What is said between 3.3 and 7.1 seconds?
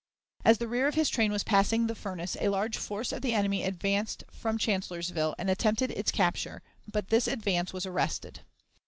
enemy advanced from Chancellorsville and attempted its capture, but